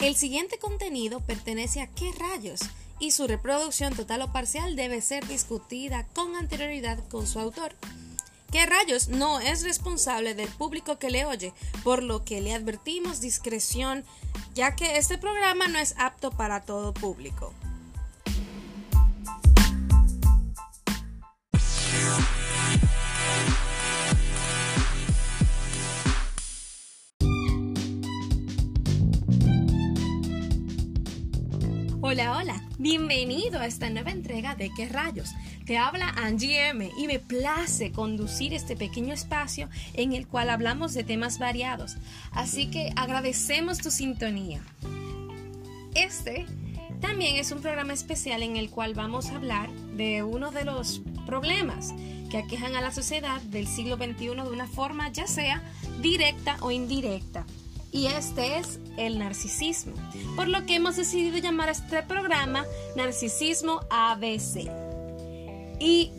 [0.00, 2.60] El siguiente contenido pertenece a qué rayos
[3.00, 7.74] y su reproducción total o parcial debe ser discutida con anterioridad con su autor.
[8.52, 11.52] ¿Qué rayos no es responsable del público que le oye,
[11.82, 14.04] por lo que le advertimos discreción,
[14.54, 17.52] ya que este programa no es apto para todo público.
[32.78, 35.30] Bienvenido a esta nueva entrega de ¿Qué rayos?
[35.66, 40.94] Te habla Angie M y me place conducir este pequeño espacio en el cual hablamos
[40.94, 41.96] de temas variados,
[42.30, 44.62] así que agradecemos tu sintonía.
[45.94, 46.46] Este
[47.00, 51.02] también es un programa especial en el cual vamos a hablar de uno de los
[51.26, 51.92] problemas
[52.30, 55.62] que aquejan a la sociedad del siglo XXI de una forma ya sea
[56.00, 57.44] directa o indirecta
[57.90, 59.94] y este es el narcisismo,
[60.36, 62.64] por lo que hemos decidido llamar a este programa
[62.96, 64.70] Narcisismo ABC.
[65.80, 66.12] Y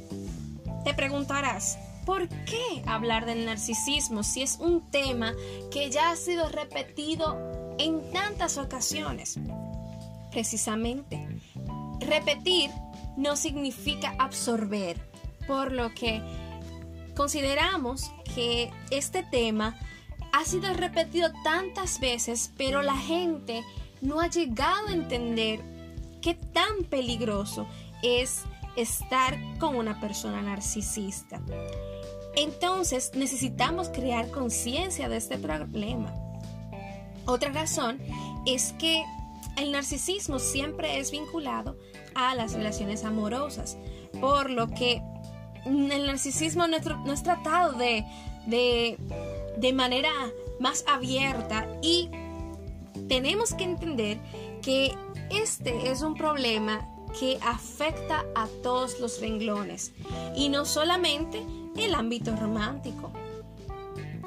[0.83, 5.33] te preguntarás, ¿por qué hablar del narcisismo si es un tema
[5.71, 9.37] que ya ha sido repetido en tantas ocasiones?
[10.31, 11.27] Precisamente,
[11.99, 12.71] repetir
[13.17, 14.97] no significa absorber,
[15.47, 16.21] por lo que
[17.15, 19.77] consideramos que este tema
[20.31, 23.63] ha sido repetido tantas veces, pero la gente
[24.01, 25.61] no ha llegado a entender
[26.21, 27.67] qué tan peligroso
[28.03, 28.43] es
[28.75, 31.41] estar con una persona narcisista.
[32.35, 36.13] Entonces necesitamos crear conciencia de este problema.
[37.25, 37.99] Otra razón
[38.45, 39.03] es que
[39.57, 41.77] el narcisismo siempre es vinculado
[42.15, 43.77] a las relaciones amorosas,
[44.21, 45.01] por lo que
[45.65, 48.05] el narcisismo no es tratado de,
[48.47, 48.97] de
[49.59, 50.11] de manera
[50.59, 52.09] más abierta y
[53.07, 54.19] tenemos que entender
[54.61, 54.95] que
[55.29, 56.87] este es un problema
[57.19, 59.93] que afecta a todos los renglones
[60.35, 61.43] y no solamente
[61.77, 63.11] el ámbito romántico.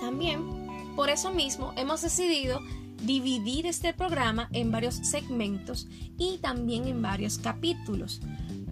[0.00, 2.60] También, por eso mismo, hemos decidido
[3.03, 5.87] dividir este programa en varios segmentos
[6.19, 8.20] y también en varios capítulos,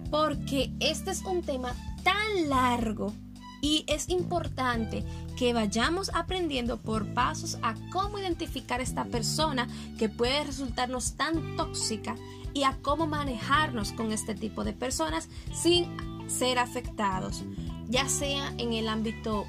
[0.09, 1.73] porque este es un tema
[2.03, 3.13] tan largo
[3.61, 5.05] y es importante
[5.37, 9.67] que vayamos aprendiendo por pasos a cómo identificar esta persona
[9.97, 12.15] que puede resultarnos tan tóxica
[12.53, 15.85] y a cómo manejarnos con este tipo de personas sin
[16.27, 17.43] ser afectados,
[17.87, 19.45] ya sea en el ámbito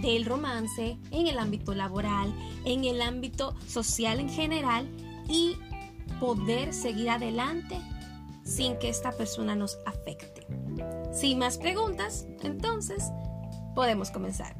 [0.00, 2.34] del romance, en el ámbito laboral,
[2.64, 4.88] en el ámbito social en general
[5.28, 5.56] y
[6.18, 7.78] poder seguir adelante
[8.44, 10.41] sin que esta persona nos afecte.
[11.12, 13.10] Sin más preguntas, entonces
[13.74, 14.56] podemos comenzar.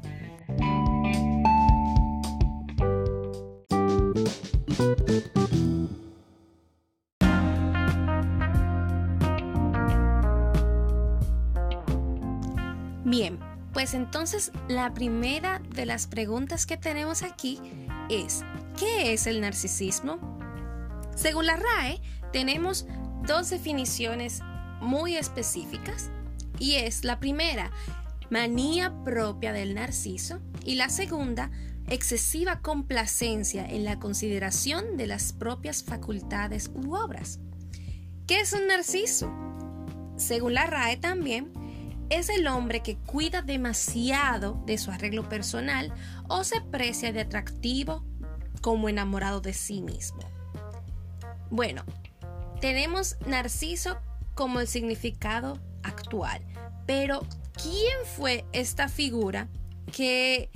[13.05, 13.37] Bien,
[13.73, 17.59] pues entonces la primera de las preguntas que tenemos aquí
[18.09, 18.43] es,
[18.77, 20.17] ¿qué es el narcisismo?
[21.15, 22.01] Según la RAE,
[22.31, 22.87] tenemos
[23.27, 24.41] dos definiciones
[24.83, 26.09] muy específicas
[26.59, 27.71] y es la primera,
[28.29, 31.49] manía propia del narciso y la segunda,
[31.87, 37.39] excesiva complacencia en la consideración de las propias facultades u obras.
[38.27, 39.31] ¿Qué es un narciso?
[40.15, 41.51] Según la RAE también,
[42.09, 45.93] es el hombre que cuida demasiado de su arreglo personal
[46.27, 48.05] o se precia de atractivo
[48.61, 50.21] como enamorado de sí mismo.
[51.49, 51.83] Bueno,
[52.61, 53.97] tenemos narciso
[54.35, 56.41] como el significado actual.
[56.85, 57.25] Pero,
[57.61, 59.47] ¿quién fue esta figura
[59.91, 60.49] que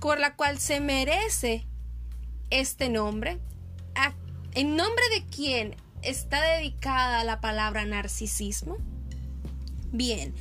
[0.00, 1.66] por la cual se merece
[2.48, 3.38] este nombre?
[4.54, 8.78] ¿En nombre de quién está dedicada la palabra narcisismo?
[9.92, 10.34] Bien,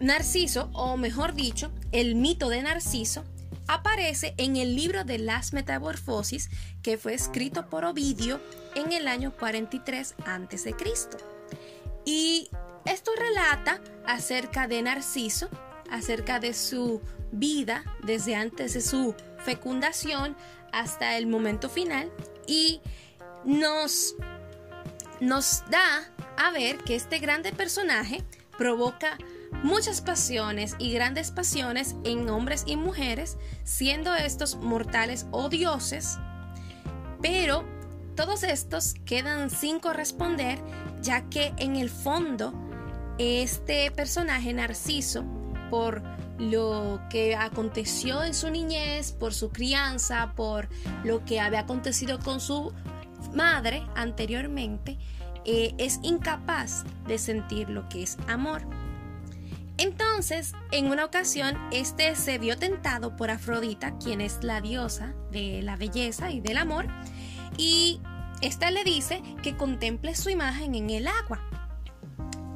[0.00, 3.24] Narciso, o mejor dicho, el mito de Narciso,
[3.66, 6.50] aparece en el libro de las Metamorfosis
[6.82, 8.40] que fue escrito por Ovidio
[8.74, 10.74] en el año 43 a.C.
[12.04, 12.48] Y
[12.84, 15.48] esto relata acerca de Narciso,
[15.90, 17.00] acerca de su
[17.32, 20.36] vida desde antes de su fecundación
[20.72, 22.10] hasta el momento final
[22.46, 22.80] y
[23.44, 24.16] nos,
[25.20, 28.24] nos da a ver que este grande personaje
[28.56, 29.18] provoca
[29.62, 36.18] muchas pasiones y grandes pasiones en hombres y mujeres, siendo estos mortales o dioses,
[37.22, 37.64] pero
[38.16, 40.58] todos estos quedan sin corresponder,
[41.02, 42.52] ya que en el fondo
[43.18, 45.24] este personaje Narciso
[45.70, 46.02] por
[46.38, 50.68] lo que aconteció en su niñez, por su crianza, por
[51.04, 52.72] lo que había acontecido con su
[53.34, 54.98] madre anteriormente,
[55.44, 58.62] eh, es incapaz de sentir lo que es amor.
[59.84, 65.60] Entonces, en una ocasión, este se vio tentado por Afrodita, quien es la diosa de
[65.60, 66.86] la belleza y del amor,
[67.58, 68.00] y
[68.40, 71.38] esta le dice que contemple su imagen en el agua.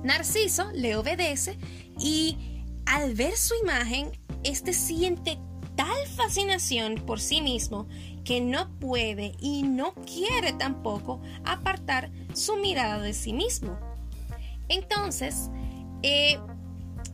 [0.02, 1.58] Narciso le obedece
[2.00, 4.10] y al ver su imagen,
[4.42, 5.38] este siente
[5.76, 7.88] tal fascinación por sí mismo
[8.24, 13.78] que no puede y no quiere tampoco apartar su mirada de sí mismo.
[14.70, 15.50] Entonces,
[16.02, 16.38] eh,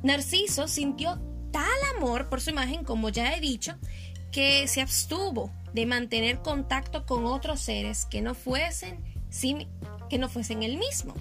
[0.05, 1.19] Narciso sintió
[1.51, 1.65] tal
[1.97, 3.75] amor por su imagen, como ya he dicho,
[4.31, 9.03] que se abstuvo de mantener contacto con otros seres que no fuesen,
[10.11, 11.15] que no fuesen el mismo.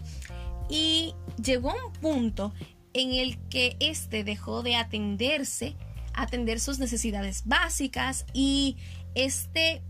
[0.69, 2.53] Y llegó un punto
[2.93, 5.77] en el que éste dejó de atenderse,
[6.13, 8.75] atender sus necesidades básicas y
[9.15, 9.81] este,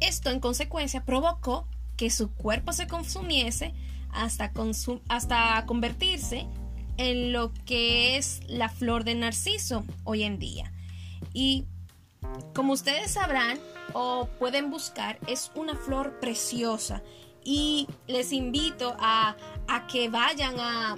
[0.00, 1.68] esto en consecuencia provocó
[1.98, 3.74] que su cuerpo se consumiese
[4.10, 4.50] hasta,
[5.08, 6.48] hasta convertirse
[6.96, 10.72] en lo que es la flor de narciso hoy en día.
[11.32, 11.64] Y
[12.54, 13.58] como ustedes sabrán
[13.92, 17.02] o pueden buscar, es una flor preciosa.
[17.44, 19.36] Y les invito a,
[19.68, 20.96] a que vayan a,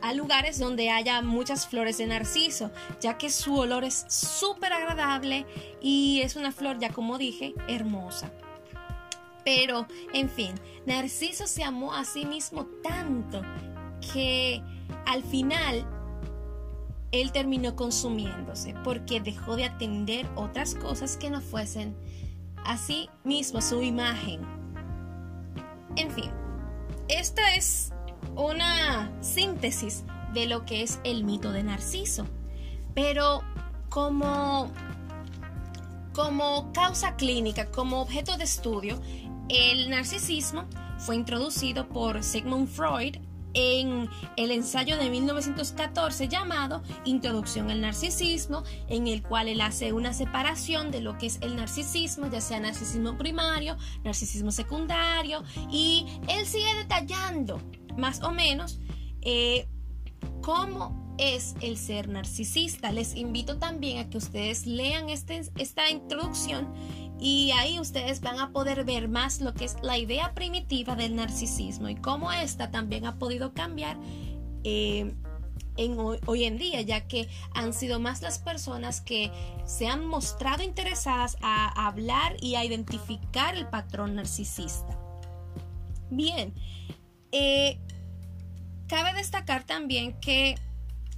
[0.00, 2.70] a lugares donde haya muchas flores de narciso,
[3.00, 5.46] ya que su olor es súper agradable
[5.80, 8.32] y es una flor, ya como dije, hermosa.
[9.44, 10.54] Pero, en fin,
[10.84, 13.42] Narciso se amó a sí mismo tanto
[14.12, 14.62] que
[15.06, 15.86] al final
[17.10, 21.96] él terminó consumiéndose porque dejó de atender otras cosas que no fuesen
[22.64, 24.40] así mismo su imagen.
[25.96, 26.30] En fin,
[27.08, 27.92] esta es
[28.36, 30.04] una síntesis
[30.34, 32.26] de lo que es el mito de Narciso.
[32.94, 33.42] Pero
[33.88, 34.70] como,
[36.12, 39.00] como causa clínica, como objeto de estudio,
[39.48, 40.66] el narcisismo
[40.98, 43.16] fue introducido por Sigmund Freud
[43.54, 50.12] en el ensayo de 1914 llamado Introducción al Narcisismo, en el cual él hace una
[50.12, 56.46] separación de lo que es el narcisismo, ya sea narcisismo primario, narcisismo secundario, y él
[56.46, 57.60] sigue detallando
[57.96, 58.80] más o menos
[59.22, 59.68] eh,
[60.42, 62.92] cómo es el ser narcisista.
[62.92, 66.72] Les invito también a que ustedes lean este, esta introducción
[67.20, 71.16] y ahí ustedes van a poder ver más lo que es la idea primitiva del
[71.16, 73.98] narcisismo y cómo esta también ha podido cambiar
[74.64, 75.14] eh,
[75.76, 79.30] en hoy, en día, ya que han sido más las personas que
[79.64, 84.98] se han mostrado interesadas a hablar y a identificar el patrón narcisista.
[86.10, 86.52] Bien,
[87.30, 87.78] eh,
[88.88, 90.56] cabe destacar también que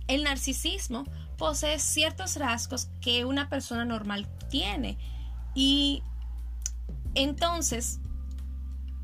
[0.08, 1.04] el narcisismo
[1.38, 4.98] posee ciertos rasgos que una persona normal tiene
[5.54, 6.02] y
[7.14, 8.00] entonces,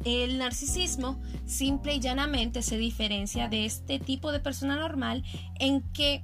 [0.04, 5.24] el narcisismo simple y llanamente se diferencia de este tipo de persona normal
[5.58, 6.22] en que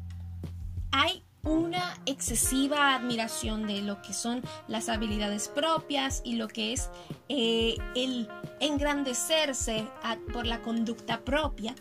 [0.93, 6.89] hay una excesiva admiración de lo que son las habilidades propias y lo que es
[7.29, 8.29] eh, el
[8.61, 9.89] engrandecerse
[10.33, 11.75] por la conducta propia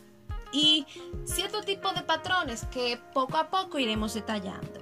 [0.52, 0.86] y
[1.26, 4.82] cierto tipo de patrones que poco a poco iremos detallando.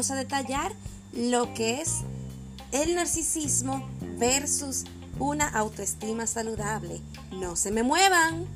[0.00, 0.72] Vamos a detallar
[1.12, 2.04] lo que es
[2.72, 3.86] el narcisismo
[4.18, 4.86] versus
[5.18, 7.02] una autoestima saludable.
[7.32, 8.46] No se me muevan.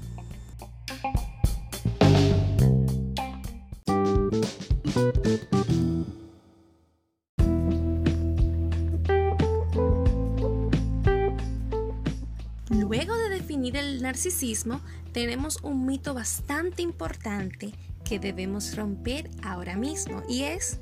[12.71, 14.81] Luego de definir el narcisismo,
[15.13, 20.79] tenemos un mito bastante importante que debemos romper ahora mismo y es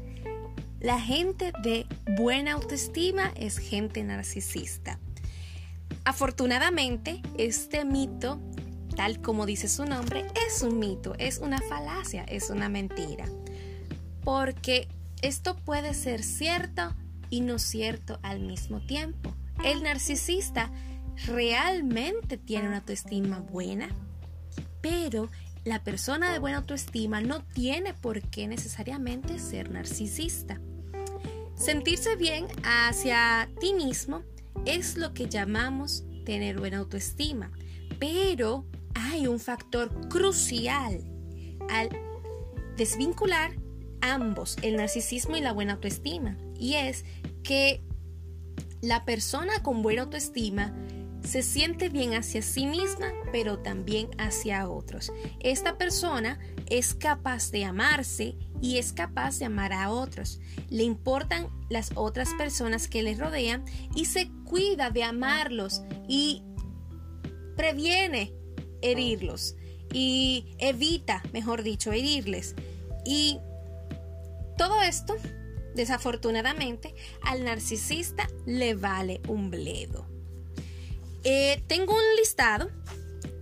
[0.83, 1.87] la gente de
[2.17, 4.99] buena autoestima es gente narcisista.
[6.05, 8.41] Afortunadamente, este mito,
[8.97, 13.27] tal como dice su nombre, es un mito, es una falacia, es una mentira.
[14.25, 14.89] Porque
[15.23, 16.97] esto puede ser cierto
[17.31, 19.33] y no cierto al mismo tiempo.
[19.65, 20.73] El narcisista
[21.27, 23.89] realmente tiene una autoestima buena,
[24.81, 25.31] pero
[25.65, 30.61] la persona de buena autoestima no tiene por qué necesariamente ser narcisista.
[31.55, 34.23] Sentirse bien hacia ti mismo
[34.65, 37.51] es lo que llamamos tener buena autoestima,
[37.99, 41.03] pero hay un factor crucial
[41.69, 41.89] al
[42.77, 43.53] desvincular
[44.01, 46.37] ambos, el narcisismo y la buena autoestima.
[46.59, 47.05] Y es
[47.43, 47.83] que
[48.81, 50.75] la persona con buena autoestima
[51.25, 55.13] se siente bien hacia sí misma, pero también hacia otros.
[55.41, 60.41] Esta persona es capaz de amarse y es capaz de amar a otros.
[60.71, 63.65] Le importan las otras personas que le rodean
[63.95, 66.43] y se cuida de amarlos y
[67.57, 68.33] previene
[68.81, 69.57] herirlos
[69.93, 72.55] y evita, mejor dicho, herirles.
[73.05, 73.39] Y
[74.57, 75.17] todo esto,
[75.75, 80.07] desafortunadamente, al narcisista le vale un bledo.
[81.25, 82.71] Eh, tengo un listado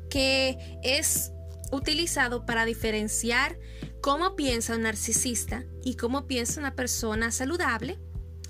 [0.09, 1.33] que es
[1.73, 3.57] utilizado para diferenciar
[4.00, 7.99] cómo piensa un narcisista y cómo piensa una persona saludable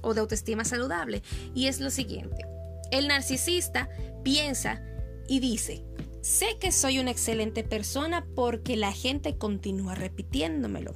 [0.02, 1.22] o de autoestima saludable.
[1.54, 2.44] Y es lo siguiente.
[2.90, 3.88] El narcisista
[4.22, 4.82] piensa
[5.28, 5.84] y dice,
[6.22, 10.94] sé que soy una excelente persona porque la gente continúa repitiéndomelo.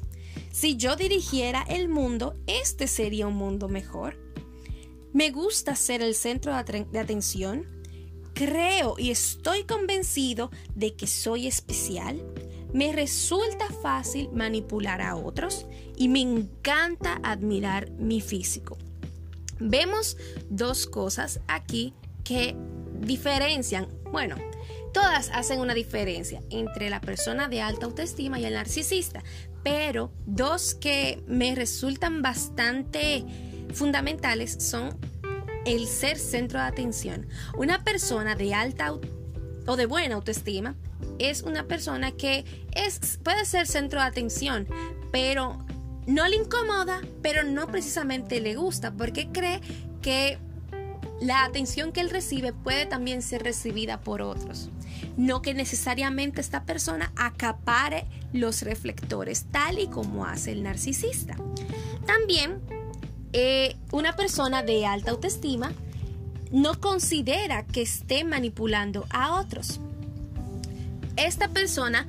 [0.53, 4.19] Si yo dirigiera el mundo, este sería un mundo mejor.
[5.13, 7.75] Me gusta ser el centro de atención
[8.35, 12.21] Creo y estoy convencido de que soy especial.
[12.75, 15.65] Me resulta fácil manipular a otros
[15.97, 18.77] y me encanta admirar mi físico.
[19.61, 20.17] Vemos
[20.51, 22.57] dos cosas aquí que
[23.01, 24.35] diferencian, bueno,
[24.93, 29.23] todas hacen una diferencia entre la persona de alta autoestima y el narcisista,
[29.63, 33.25] pero dos que me resultan bastante
[33.73, 34.99] fundamentales son
[35.65, 37.29] el ser centro de atención.
[37.57, 38.99] Una persona de alta
[39.67, 40.75] o de buena autoestima
[41.19, 44.67] es una persona que es, puede ser centro de atención,
[45.13, 45.59] pero
[46.07, 49.61] no le incomoda, pero no precisamente le gusta, porque cree
[50.03, 50.39] que
[51.21, 54.69] la atención que él recibe puede también ser recibida por otros.
[55.17, 61.37] No que necesariamente esta persona acapare los reflectores, tal y como hace el narcisista.
[62.07, 62.61] También
[63.33, 65.73] eh, una persona de alta autoestima
[66.51, 69.81] no considera que esté manipulando a otros.
[71.17, 72.07] Esta persona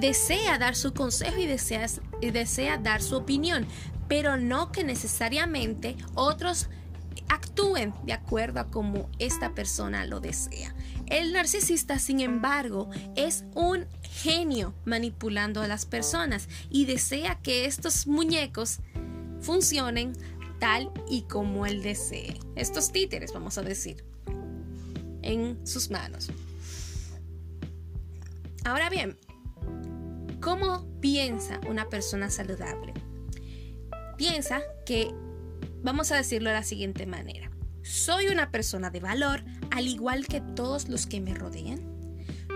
[0.00, 3.66] desea dar su consejo y desea, dar su opinión,
[4.08, 6.68] pero no que necesariamente otros
[7.28, 10.74] actúen de acuerdo a como esta persona lo desea.
[11.06, 18.06] El narcisista, sin embargo, es un genio manipulando a las personas y desea que estos
[18.06, 18.80] muñecos
[19.40, 20.12] funcionen
[20.60, 22.38] tal y como él desee.
[22.54, 24.04] Estos títeres, vamos a decir,
[25.22, 26.30] en sus manos.
[28.64, 29.18] Ahora bien,
[30.40, 32.92] ¿cómo piensa una persona saludable?
[34.16, 35.12] Piensa que,
[35.82, 37.50] vamos a decirlo de la siguiente manera,
[37.82, 41.89] soy una persona de valor al igual que todos los que me rodean.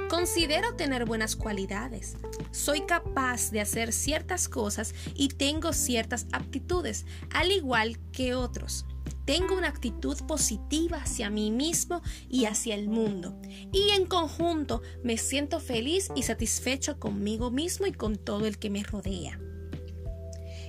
[0.08, 2.16] Considero tener buenas cualidades.
[2.50, 8.86] Soy capaz de hacer ciertas cosas y tengo ciertas aptitudes, al igual que otros.
[9.24, 13.40] Tengo una actitud positiva hacia mí mismo y hacia el mundo.
[13.72, 18.70] Y en conjunto me siento feliz y satisfecho conmigo mismo y con todo el que
[18.70, 19.40] me rodea.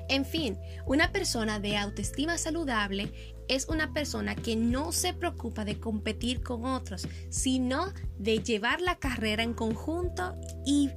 [0.07, 5.79] En fin, una persona de autoestima saludable es una persona que no se preocupa de
[5.79, 10.35] competir con otros, sino de llevar la carrera en conjunto
[10.65, 10.89] y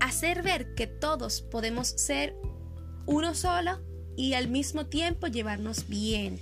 [0.00, 2.36] hacer ver que todos podemos ser
[3.06, 3.80] uno solo
[4.16, 6.40] y al mismo tiempo llevarnos bien.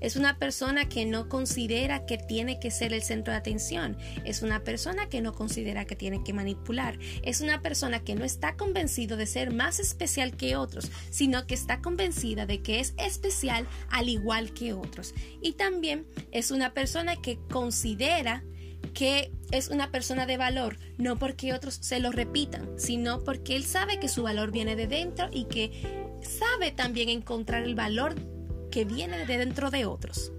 [0.00, 3.96] Es una persona que no considera que tiene que ser el centro de atención.
[4.24, 6.98] Es una persona que no considera que tiene que manipular.
[7.22, 11.54] Es una persona que no está convencido de ser más especial que otros, sino que
[11.54, 15.14] está convencida de que es especial al igual que otros.
[15.42, 18.44] Y también es una persona que considera
[18.94, 23.64] que es una persona de valor, no porque otros se lo repitan, sino porque él
[23.64, 28.14] sabe que su valor viene de dentro y que sabe también encontrar el valor
[28.70, 30.32] que viene de dentro de otros.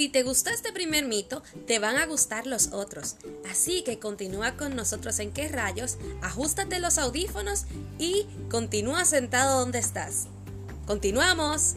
[0.00, 3.16] Si te gustó este primer mito, te van a gustar los otros.
[3.50, 7.66] Así que continúa con nosotros en qué rayos, ajustate los audífonos
[7.98, 10.28] y continúa sentado donde estás.
[10.86, 11.74] ¡Continuamos!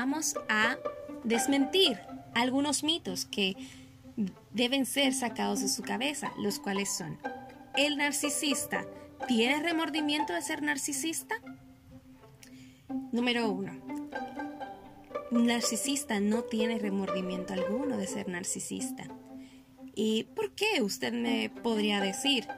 [0.00, 0.78] Vamos a
[1.24, 2.00] desmentir
[2.34, 3.54] algunos mitos que
[4.50, 7.18] deben ser sacados de su cabeza, los cuales son,
[7.76, 8.86] ¿el narcisista
[9.28, 11.34] tiene remordimiento de ser narcisista?
[13.12, 13.74] Número uno,
[15.32, 19.04] narcisista no tiene remordimiento alguno de ser narcisista.
[19.94, 20.80] ¿Y por qué?
[20.80, 22.48] Usted me podría decir.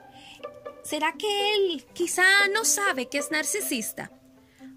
[0.85, 2.23] ¿Será que él quizá
[2.55, 4.13] no sabe que es narcisista?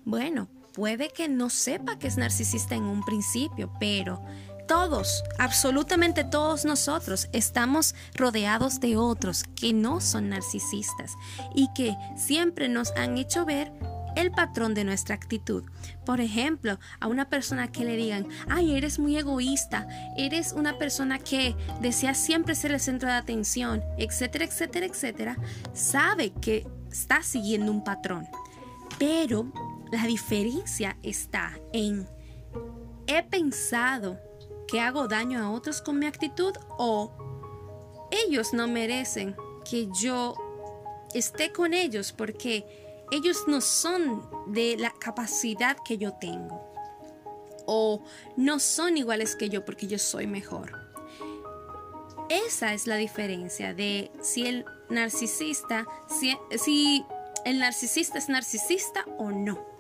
[0.04, 4.22] Bueno, puede que no sepa que es narcisista en un principio, pero
[4.68, 11.14] todos, absolutamente todos nosotros estamos rodeados de otros que no son narcisistas
[11.54, 13.72] y que siempre nos han hecho ver
[14.16, 15.64] el patrón de nuestra actitud.
[16.06, 21.20] Por ejemplo, a una persona que le digan, ay, eres muy egoísta, eres una persona
[21.20, 25.38] que desea siempre ser el centro de atención, etcétera, etcétera, etcétera,
[25.74, 28.28] sabe que está siguiendo un patrón.
[28.98, 29.52] Pero
[29.92, 32.08] la diferencia está en,
[33.08, 34.20] he pensado
[34.68, 37.12] que hago daño a otros con mi actitud o
[38.12, 39.36] ellos no merecen
[39.70, 40.36] que yo
[41.14, 42.66] esté con ellos porque
[43.12, 46.62] ellos no son de la capacidad que yo tengo.
[47.68, 48.04] O
[48.36, 50.72] no son iguales que yo porque yo soy mejor.
[52.30, 57.06] Esa es la diferencia de si el narcisista, si, si
[57.44, 59.75] el narcisista es narcisista o no.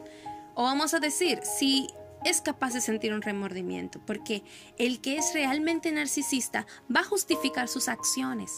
[0.56, 1.88] O vamos a decir, si
[2.24, 4.44] es capaz de sentir un remordimiento, porque
[4.78, 8.52] el que es realmente narcisista va a justificar sus acciones,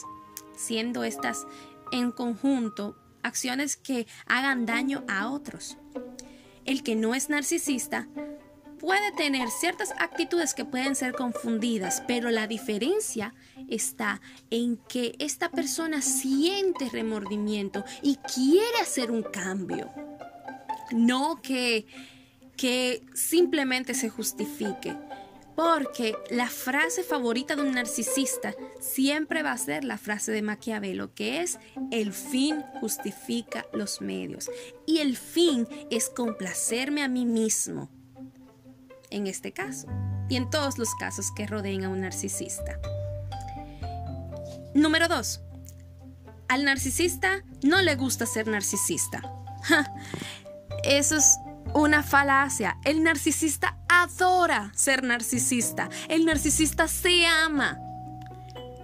[0.55, 1.45] siendo estas
[1.91, 5.77] en conjunto acciones que hagan daño a otros.
[6.65, 8.07] El que no es narcisista
[8.79, 13.33] puede tener ciertas actitudes que pueden ser confundidas, pero la diferencia
[13.67, 19.89] está en que esta persona siente remordimiento y quiere hacer un cambio.
[20.91, 21.85] No que,
[22.55, 24.95] que simplemente se justifique.
[25.55, 31.15] Porque la frase favorita de un narcisista siempre va a ser la frase de Maquiavelo,
[31.15, 31.57] que es
[31.89, 34.51] el fin justifica los medios.
[34.85, 37.89] Y el fin es complacerme a mí mismo.
[39.09, 39.87] En este caso.
[40.29, 42.79] Y en todos los casos que rodeen a un narcisista.
[44.75, 45.41] Número 2.
[46.49, 49.23] Al narcisista no le gusta ser narcisista.
[50.83, 51.39] Eso es
[51.73, 52.77] una falacia.
[52.83, 55.89] El narcisista adora ser narcisista.
[56.07, 57.79] El narcisista se ama.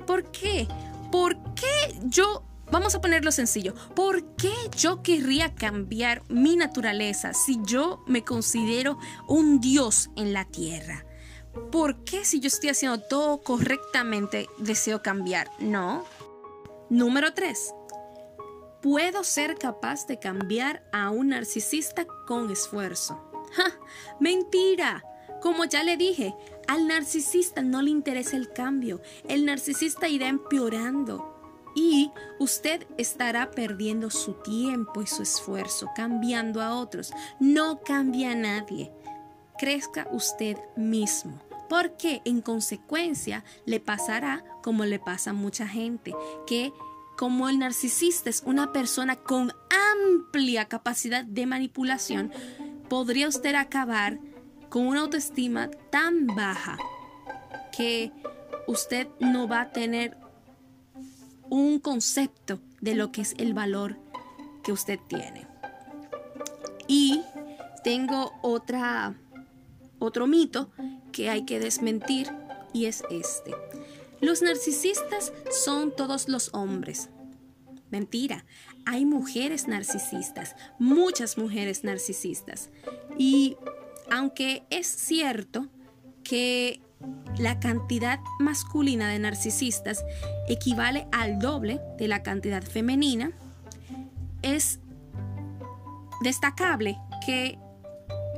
[0.06, 0.68] ¿Por qué?
[1.12, 7.60] ¿Por qué yo, vamos a ponerlo sencillo, ¿por qué yo querría cambiar mi naturaleza si
[7.64, 11.06] yo me considero un dios en la tierra?
[11.72, 15.52] ¿Por qué si yo estoy haciendo todo correctamente deseo cambiar?
[15.60, 16.04] No.
[16.90, 17.74] Número 3
[18.84, 23.18] puedo ser capaz de cambiar a un narcisista con esfuerzo.
[23.54, 23.72] ¡Ja!
[24.20, 25.06] ¡Mentira!
[25.42, 26.36] Como ya le dije,
[26.68, 29.02] al narcisista no le interesa el cambio.
[29.28, 31.30] El narcisista irá empeorando.
[31.76, 37.14] Y usted estará perdiendo su tiempo y su esfuerzo cambiando a otros.
[37.40, 38.92] No cambia a nadie.
[39.58, 46.14] Crezca usted mismo porque en consecuencia le pasará como le pasa a mucha gente,
[46.46, 46.72] que
[47.18, 49.54] como el narcisista es una persona con
[49.94, 52.32] amplia capacidad de manipulación,
[52.90, 54.20] podría usted acabar
[54.70, 56.78] con una autoestima tan baja
[57.76, 58.12] que
[58.68, 60.18] usted no va a tener
[61.50, 63.98] un concepto de lo que es el valor
[64.64, 65.48] que usted tiene.
[66.88, 67.22] Y
[67.84, 69.16] tengo otra
[70.00, 70.70] otro mito
[71.12, 72.30] que hay que desmentir
[72.74, 73.54] y es este.
[74.24, 77.10] Los narcisistas son todos los hombres.
[77.92, 78.46] Mentira,
[78.86, 82.70] hay mujeres narcisistas, muchas mujeres narcisistas.
[83.18, 83.58] Y
[84.10, 85.68] aunque es cierto
[86.24, 86.80] que
[87.38, 90.06] la cantidad masculina de narcisistas
[90.48, 93.34] equivale al doble de la cantidad femenina,
[94.42, 94.80] es
[96.22, 97.60] destacable que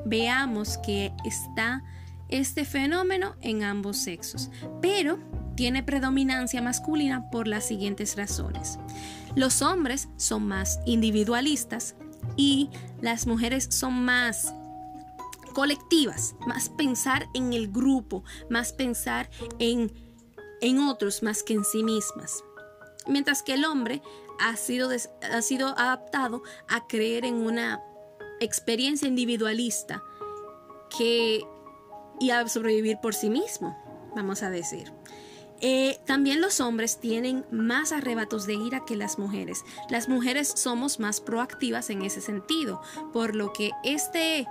[0.03, 1.83] veamos que está
[2.29, 4.49] este fenómeno en ambos sexos.
[4.81, 5.19] Pero
[5.55, 8.79] tiene predominancia masculina por las siguientes razones.
[9.35, 11.95] Los hombres son más individualistas
[12.35, 12.69] y
[13.01, 14.53] las mujeres son más
[15.53, 19.91] colectivas, más pensar en el grupo, más pensar en,
[20.61, 22.43] en otros más que en sí mismas.
[23.07, 24.01] Mientras que el hombre
[24.39, 24.89] ha sido,
[25.31, 27.81] ha sido adaptado a creer en una
[28.39, 30.03] experiencia individualista
[30.97, 31.45] que
[32.19, 33.77] y a sobrevivir por sí mismo,
[34.15, 34.91] vamos a decir.
[35.61, 39.63] Eh, también los hombres tienen más arrebatos de ira que las mujeres.
[39.89, 42.81] Las mujeres somos más proactivas en ese sentido,
[43.13, 44.47] por lo que este,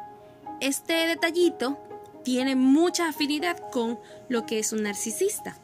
[0.60, 1.78] este detallito
[2.24, 5.58] tiene mucha afinidad con lo que es un narcisista.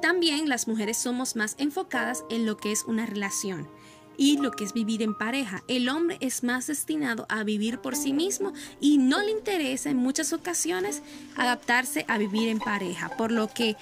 [0.00, 3.68] También las mujeres somos más enfocadas en lo que es una relación.
[4.16, 5.62] Y lo que es vivir en pareja.
[5.68, 9.96] El hombre es más destinado a vivir por sí mismo y no le interesa en
[9.96, 11.02] muchas ocasiones
[11.36, 13.76] adaptarse a vivir en pareja, por lo que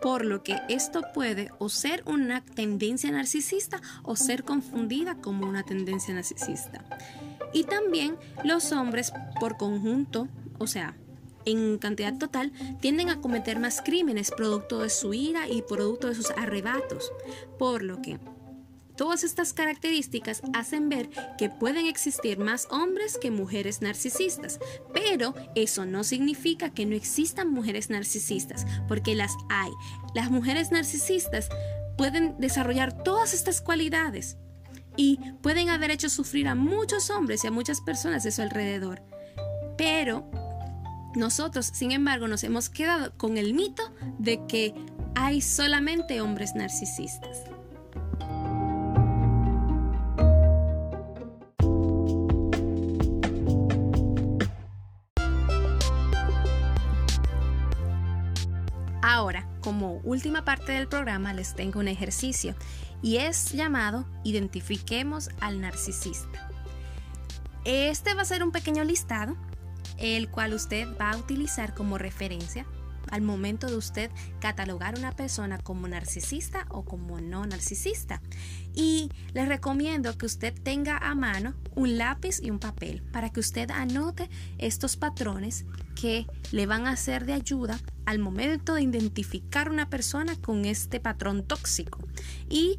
[0.00, 5.64] por lo que esto puede o ser una tendencia narcisista o ser confundida como una
[5.64, 6.84] tendencia narcisista.
[7.52, 10.94] Y también los hombres por conjunto, o sea,
[11.44, 16.14] en cantidad total, tienden a cometer más crímenes producto de su ira y producto de
[16.14, 17.10] sus arrebatos,
[17.58, 18.18] por lo que
[18.98, 21.08] Todas estas características hacen ver
[21.38, 24.58] que pueden existir más hombres que mujeres narcisistas,
[24.92, 29.70] pero eso no significa que no existan mujeres narcisistas, porque las hay.
[30.16, 31.48] Las mujeres narcisistas
[31.96, 34.36] pueden desarrollar todas estas cualidades
[34.96, 39.00] y pueden haber hecho sufrir a muchos hombres y a muchas personas de su alrededor.
[39.76, 40.28] Pero
[41.14, 44.74] nosotros, sin embargo, nos hemos quedado con el mito de que
[45.14, 47.47] hay solamente hombres narcisistas.
[59.68, 62.54] Como última parte del programa, les tengo un ejercicio
[63.02, 66.48] y es llamado Identifiquemos al narcisista.
[67.66, 69.36] Este va a ser un pequeño listado,
[69.98, 72.64] el cual usted va a utilizar como referencia
[73.10, 78.20] al momento de usted catalogar una persona como narcisista o como no narcisista.
[78.74, 83.40] Y le recomiendo que usted tenga a mano un lápiz y un papel para que
[83.40, 85.64] usted anote estos patrones
[86.00, 91.00] que le van a ser de ayuda al momento de identificar una persona con este
[91.00, 91.98] patrón tóxico
[92.48, 92.78] y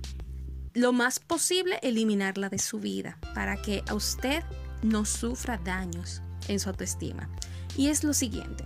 [0.74, 4.44] lo más posible eliminarla de su vida para que a usted
[4.82, 7.30] no sufra daños en su autoestima.
[7.78, 8.64] Y es lo siguiente.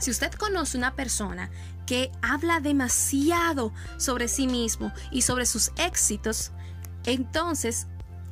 [0.00, 1.50] Si usted conoce una persona
[1.86, 6.52] que habla demasiado sobre sí mismo y sobre sus éxitos,
[7.04, 7.86] entonces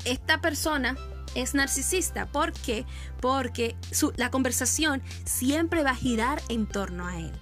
[0.04, 0.96] esta persona
[1.34, 2.26] es narcisista.
[2.26, 2.86] ¿Por qué?
[3.20, 3.76] Porque
[4.16, 7.32] la conversación siempre va a girar en torno a él.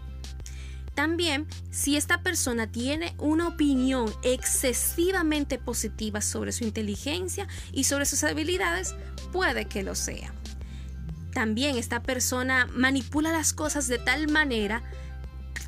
[0.95, 8.25] También, si esta persona tiene una opinión excesivamente positiva sobre su inteligencia y sobre sus
[8.25, 8.97] habilidades,
[9.31, 10.33] puede que lo sea
[11.37, 14.83] también esta persona manipula las cosas de tal manera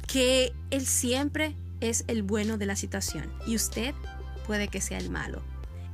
[0.06, 3.94] que él siempre es el bueno de la situación y usted
[4.46, 5.42] puede que sea el malo.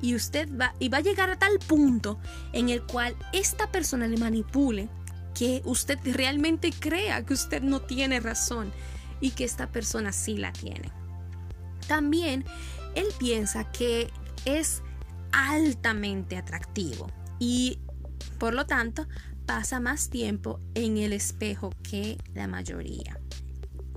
[0.00, 2.20] Y usted va y va a llegar a tal punto
[2.52, 4.88] en el cual esta persona le manipule
[5.34, 8.72] que usted realmente crea que usted no tiene razón
[9.20, 10.92] y que esta persona sí la tiene.
[11.88, 12.44] También
[12.94, 14.08] él piensa que
[14.44, 14.84] es
[15.32, 17.10] altamente atractivo
[17.40, 17.80] y
[18.38, 19.08] por lo tanto
[19.46, 23.20] pasa más tiempo en el espejo que la mayoría.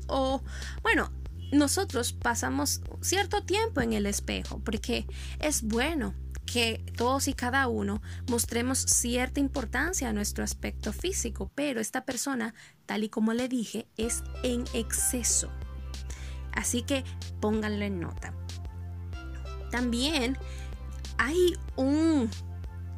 [0.08, 0.42] O,
[0.84, 1.12] bueno,
[1.52, 5.08] nosotros pasamos cierto tiempo en el espejo porque
[5.40, 6.14] es bueno
[6.46, 12.54] que todos y cada uno mostremos cierta importancia a nuestro aspecto físico, pero esta persona,
[12.86, 15.50] tal y como le dije, es en exceso.
[16.54, 17.04] Así que
[17.42, 18.34] pónganlo en nota.
[19.72, 20.38] También
[21.18, 22.30] hay un,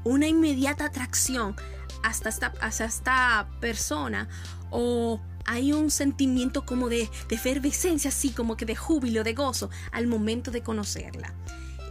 [0.03, 1.55] una inmediata atracción
[2.03, 4.27] hasta esta, esta persona
[4.71, 9.69] o hay un sentimiento como de, de efervescencia, así como que de júbilo, de gozo
[9.91, 11.33] al momento de conocerla.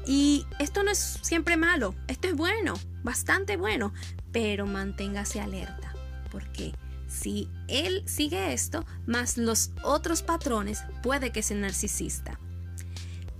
[0.07, 3.93] Y esto no es siempre malo, esto es bueno, bastante bueno,
[4.33, 5.93] pero manténgase alerta,
[6.31, 6.73] porque
[7.09, 12.39] si él sigue esto, más los otros patrones, puede que sea narcisista.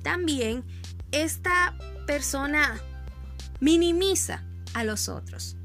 [0.03, 0.65] También
[1.13, 1.77] esta
[2.07, 2.81] persona
[3.61, 4.43] minimiza
[4.75, 5.58] a los otros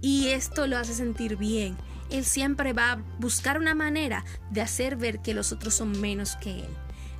[0.00, 1.76] y esto lo hace sentir bien.
[2.10, 6.36] Él siempre va a buscar una manera de hacer ver que los otros son menos
[6.36, 6.76] que él.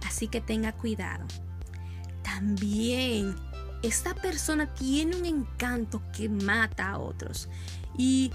[0.06, 1.26] Así que tenga cuidado.
[2.22, 3.34] También,
[3.82, 7.48] esta persona tiene un encanto que mata a otros.
[7.96, 8.30] Y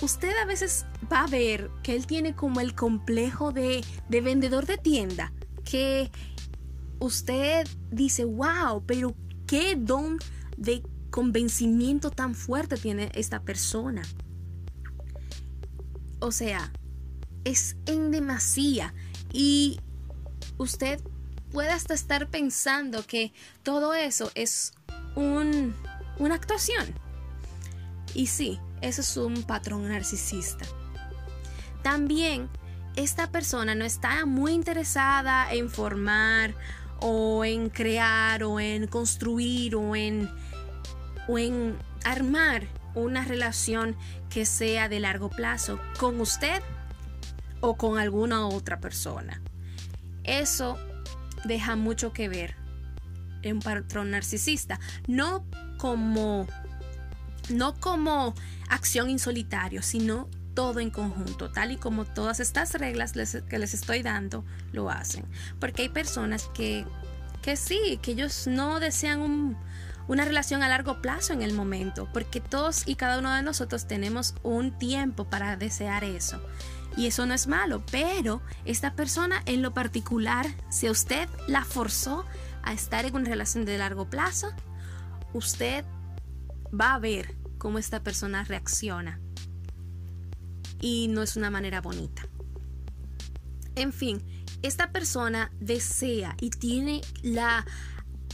[0.00, 4.66] usted a veces va a ver que él tiene como el complejo de, de vendedor
[4.66, 5.32] de tienda.
[5.64, 6.10] Que
[7.00, 9.14] usted dice, wow, pero
[9.46, 10.18] qué don
[10.56, 14.02] de convencimiento tan fuerte tiene esta persona.
[16.18, 16.72] O sea,
[17.44, 18.94] es en demasía
[19.32, 19.78] y
[20.58, 21.00] usted
[21.52, 24.72] puede hasta estar pensando que todo eso es
[25.14, 25.74] un,
[26.18, 26.86] una actuación.
[28.14, 30.64] Y sí, eso es un patrón narcisista.
[31.82, 32.48] También
[32.96, 36.54] esta persona no está muy interesada en formar
[37.00, 40.30] o en crear o en construir o en
[41.28, 43.96] o en armar una relación
[44.28, 46.62] que sea de largo plazo con usted
[47.60, 49.40] o con alguna otra persona.
[50.24, 50.78] Eso
[51.44, 52.56] deja mucho que ver
[53.44, 55.44] un patrón narcisista, no
[55.78, 56.46] como
[57.50, 58.34] no como
[58.68, 63.12] acción insolitario, sino todo en conjunto, tal y como todas estas reglas
[63.48, 65.24] que les estoy dando lo hacen.
[65.58, 66.86] Porque hay personas que,
[67.42, 69.56] que sí, que ellos no desean
[70.08, 73.86] una relación a largo plazo en el momento, porque todos y cada uno de nosotros
[73.86, 76.40] tenemos un tiempo para desear eso.
[76.96, 82.26] Y eso no es malo, pero esta persona en lo particular, si usted la forzó
[82.62, 84.48] a estar en una relación de largo plazo,
[85.32, 85.84] usted
[86.78, 89.20] va a ver cómo esta persona reacciona.
[90.80, 92.22] Y no es una manera bonita.
[93.74, 94.22] En fin,
[94.62, 97.64] esta persona desea y tiene la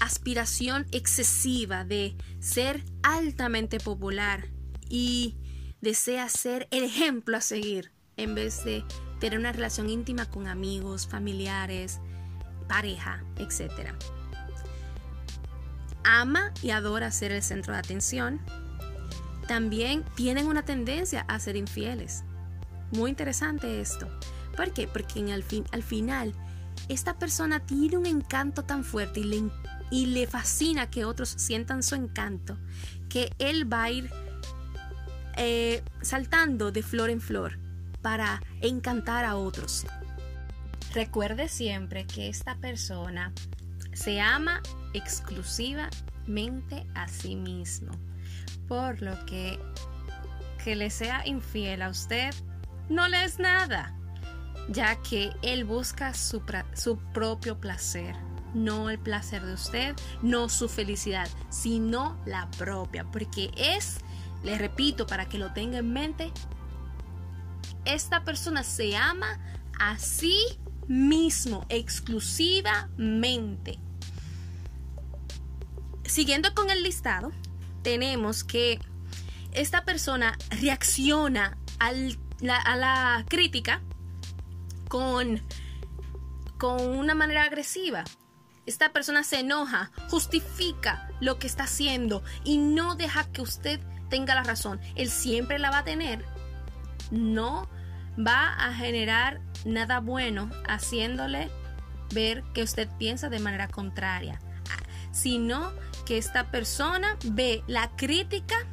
[0.01, 4.49] aspiración excesiva de ser altamente popular
[4.89, 5.37] y
[5.81, 8.85] desea ser el ejemplo a seguir en vez de
[9.21, 12.01] tener una relación íntima con amigos, familiares,
[12.69, 13.95] pareja, etc
[16.09, 18.41] ama y adora ser el centro de atención,
[19.47, 22.25] también tienen una tendencia a ser infieles.
[22.93, 24.09] Muy interesante esto.
[24.57, 24.89] ¿Por qué?
[24.89, 26.35] Porque en el fin, al final
[26.89, 29.51] esta persona tiene un encanto tan fuerte y le,
[29.91, 32.59] y le fascina que otros sientan su encanto,
[33.09, 34.11] que él va a ir
[35.37, 37.59] eh, saltando de flor en flor
[38.03, 39.87] para encantar a otros.
[40.95, 43.33] Recuerde siempre que esta persona
[43.93, 44.63] se ama
[44.95, 47.93] exclusivamente a sí mismo.
[48.67, 49.59] Por lo que
[50.63, 52.35] que le sea infiel a usted
[52.89, 53.95] no le es nada,
[54.69, 56.43] ya que él busca su,
[56.75, 58.15] su propio placer,
[58.55, 63.99] no el placer de usted, no su felicidad, sino la propia, porque es,
[64.43, 66.33] le repito para que lo tenga en mente,
[67.85, 69.39] esta persona se ama
[69.79, 70.39] a sí
[70.87, 73.79] mismo exclusivamente.
[76.05, 77.33] Siguiendo con el listado,
[77.83, 78.79] tenemos que
[79.53, 83.83] esta persona reacciona a la crítica
[84.89, 85.43] con,
[86.59, 88.05] con una manera agresiva.
[88.69, 94.35] Esta persona se enoja, justifica lo que está haciendo y no deja que usted tenga
[94.35, 94.79] la razón.
[94.95, 96.23] Él siempre la va a tener.
[97.11, 97.67] No
[98.19, 101.49] va a generar nada bueno haciéndole
[102.13, 104.39] ver que usted piensa de manera contraria,
[105.13, 105.73] sino
[106.05, 108.67] que esta persona ve la crítica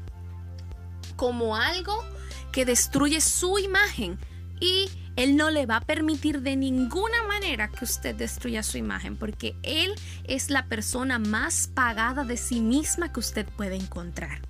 [1.15, 2.03] como algo
[2.51, 4.19] que destruye su imagen
[4.59, 9.17] y él no le va a permitir de ninguna manera que usted destruya su imagen
[9.17, 9.93] porque él
[10.25, 14.41] es la persona más pagada de sí misma que usted puede encontrar.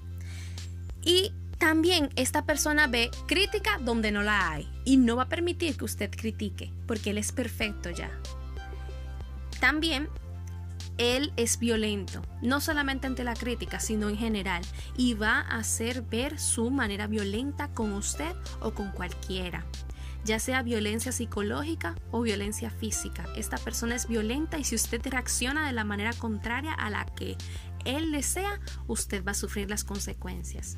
[1.03, 5.77] Y también esta persona ve crítica donde no la hay y no va a permitir
[5.77, 8.09] que usted critique porque él es perfecto ya.
[9.59, 10.09] También
[10.97, 14.63] él es violento, no solamente ante la crítica, sino en general,
[14.97, 19.65] y va a hacer ver su manera violenta con usted o con cualquiera,
[20.25, 23.25] ya sea violencia psicológica o violencia física.
[23.35, 27.37] Esta persona es violenta y si usted reacciona de la manera contraria a la que
[27.85, 30.77] él desea, usted va a sufrir las consecuencias.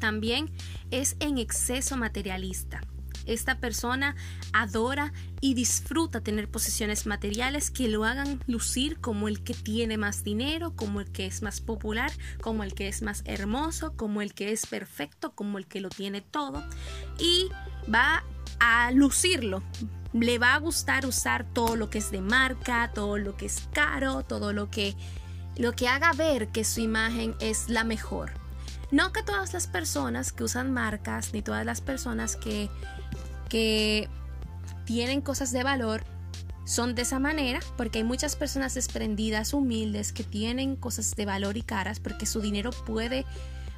[0.00, 0.50] También
[0.90, 2.80] es en exceso materialista
[3.26, 4.16] esta persona
[4.52, 10.24] adora y disfruta tener posesiones materiales que lo hagan lucir como el que tiene más
[10.24, 14.34] dinero, como el que es más popular, como el que es más hermoso, como el
[14.34, 16.64] que es perfecto, como el que lo tiene todo.
[17.18, 17.48] Y
[17.92, 18.24] va
[18.60, 19.62] a lucirlo.
[20.12, 23.68] Le va a gustar usar todo lo que es de marca, todo lo que es
[23.72, 24.94] caro, todo lo que,
[25.56, 28.32] lo que haga ver que su imagen es la mejor.
[28.92, 32.70] No que todas las personas que usan marcas, ni todas las personas que
[33.48, 34.08] que
[34.84, 36.02] tienen cosas de valor
[36.64, 41.56] son de esa manera porque hay muchas personas desprendidas, humildes, que tienen cosas de valor
[41.56, 43.24] y caras porque su dinero puede,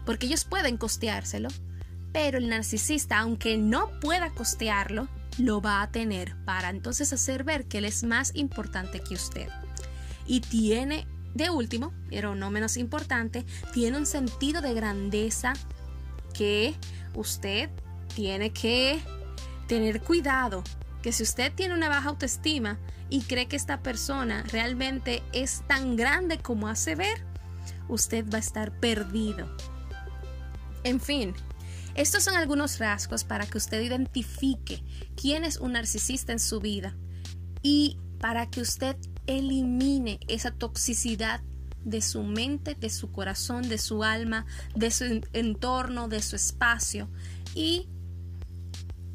[0.07, 1.49] porque ellos pueden costeárselo,
[2.17, 7.67] pero el narcisista, aunque no pueda costearlo, lo va a tener para entonces hacer ver
[7.67, 9.51] que él es más importante que usted.
[10.27, 15.53] Y tiene, de último, pero no menos importante, tiene un sentido de grandeza
[16.33, 16.75] que
[17.15, 17.69] usted
[18.15, 18.99] tiene que
[19.69, 20.65] tener cuidado
[21.03, 22.79] que si usted tiene una baja autoestima
[23.11, 27.27] y cree que esta persona realmente es tan grande como hace ver,
[27.89, 29.55] usted va a estar perdido.
[30.83, 31.35] En fin,
[31.97, 34.85] estos son algunos rasgos para que usted identifique
[35.17, 36.95] quién es un narcisista en su vida
[37.63, 41.41] y para que usted elimine esa toxicidad
[41.85, 47.09] de su mente, de su corazón, de su alma, de su entorno, de su espacio
[47.55, 47.89] y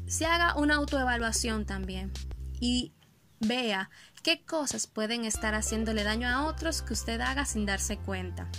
[0.08, 2.12] se haga una autoevaluación también
[2.58, 2.94] y
[3.38, 3.90] vea
[4.24, 8.50] qué cosas pueden estar haciéndole daño a otros que usted haga sin darse cuenta.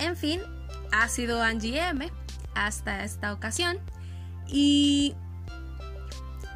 [0.00, 0.40] En fin,
[0.90, 2.10] ha sido Angie M
[2.54, 3.78] hasta esta ocasión
[4.46, 5.14] y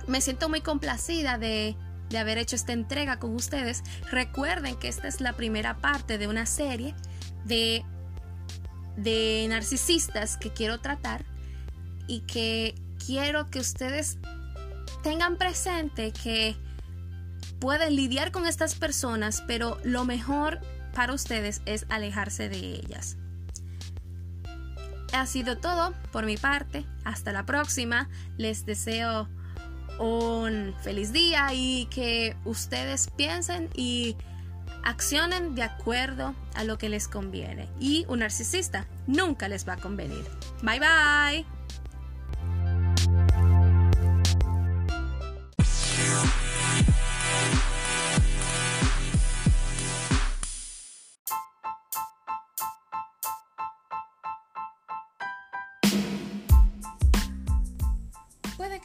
[0.06, 1.76] me siento muy complacida de,
[2.08, 3.82] de haber hecho esta entrega con ustedes.
[4.10, 6.94] Recuerden que esta es la primera parte de una serie
[7.44, 7.84] de,
[8.96, 11.24] de narcisistas que quiero tratar
[12.06, 14.18] y que quiero que ustedes
[15.02, 16.56] tengan presente que
[17.60, 20.60] pueden lidiar con estas personas, pero lo mejor
[20.94, 23.16] para ustedes es alejarse de ellas.
[25.12, 26.84] Ha sido todo por mi parte.
[27.04, 28.08] Hasta la próxima.
[28.36, 29.28] Les deseo
[29.98, 34.16] un feliz día y que ustedes piensen y
[34.84, 37.68] accionen de acuerdo a lo que les conviene.
[37.80, 40.24] Y un narcisista nunca les va a convenir.
[40.62, 41.57] Bye bye.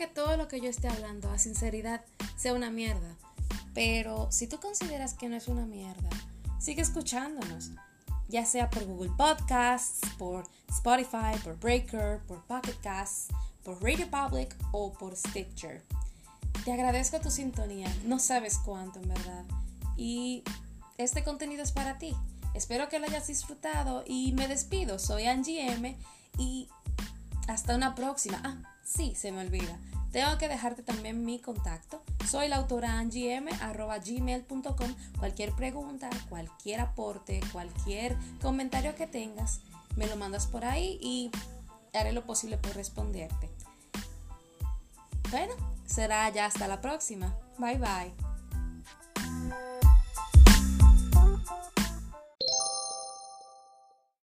[0.04, 2.02] Que todo lo que yo esté hablando a sinceridad
[2.36, 3.16] sea una mierda,
[3.74, 6.10] pero si tú consideras que no es una mierda,
[6.60, 7.72] sigue escuchándonos,
[8.28, 13.30] ya sea por Google Podcasts, por Spotify, por Breaker, por Pocket Casts,
[13.64, 15.82] por Radio Public o por Stitcher.
[16.66, 19.46] Te agradezco tu sintonía, no sabes cuánto en verdad.
[19.96, 20.44] Y
[20.98, 22.14] este contenido es para ti.
[22.54, 25.00] Espero que lo hayas disfrutado y me despido.
[25.00, 25.98] Soy Angie M
[26.38, 26.68] y
[27.48, 28.42] hasta una próxima.
[28.44, 29.80] Ah, sí, se me olvida.
[30.14, 32.04] Tengo que dejarte también mi contacto.
[32.30, 39.62] Soy la autora gmail.com Cualquier pregunta, cualquier aporte, cualquier comentario que tengas,
[39.96, 41.32] me lo mandas por ahí y
[41.98, 43.50] haré lo posible por responderte.
[45.32, 45.54] Bueno,
[45.88, 47.36] será ya hasta la próxima.
[47.58, 48.33] Bye bye.